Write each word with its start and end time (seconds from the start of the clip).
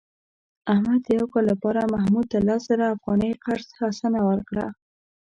احمد 0.73 0.99
د 1.03 1.07
یو 1.17 1.25
کال 1.33 1.45
لپاره 1.51 1.91
محمود 1.93 2.25
ته 2.31 2.39
لس 2.47 2.61
زره 2.69 2.85
افغانۍ 2.95 3.31
قرض 3.43 3.67
حسنه 3.79 4.19
ورکړه. 4.29 4.65